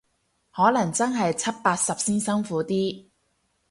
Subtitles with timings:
[0.51, 3.05] 可能真係七八十先辛苦啲